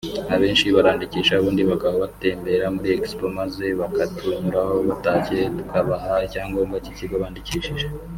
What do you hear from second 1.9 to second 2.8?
batembera